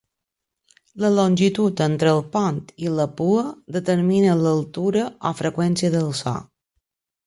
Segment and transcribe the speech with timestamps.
[1.03, 3.47] La longitud entre el pont i la pua
[3.79, 6.39] determina l'altura o freqüència del so.